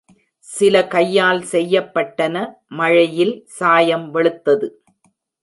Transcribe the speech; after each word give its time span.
சில 0.47 0.75
கையால் 0.87 1.41
செய்யப்பட்டன, 1.51 2.35
மழையில் 2.69 3.45
சாயம் 3.59 4.07
வெளுத்தது. 4.13 4.69